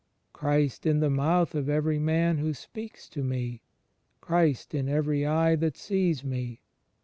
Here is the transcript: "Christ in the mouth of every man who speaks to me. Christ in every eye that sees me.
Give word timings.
"Christ 0.33 0.87
in 0.87 0.99
the 0.99 1.11
mouth 1.11 1.53
of 1.53 1.69
every 1.69 1.99
man 1.99 2.39
who 2.39 2.55
speaks 2.55 3.07
to 3.09 3.23
me. 3.23 3.61
Christ 4.19 4.73
in 4.73 4.89
every 4.89 5.27
eye 5.27 5.55
that 5.57 5.77
sees 5.77 6.23
me. 6.23 6.63